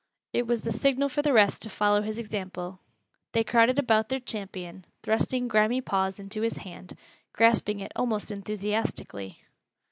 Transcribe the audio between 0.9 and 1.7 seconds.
for the rest to